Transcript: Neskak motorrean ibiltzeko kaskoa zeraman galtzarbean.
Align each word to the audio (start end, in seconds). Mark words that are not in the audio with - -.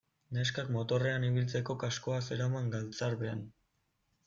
Neskak 0.35 0.71
motorrean 0.75 1.27
ibiltzeko 1.27 1.77
kaskoa 1.85 2.19
zeraman 2.31 2.75
galtzarbean. 2.77 3.47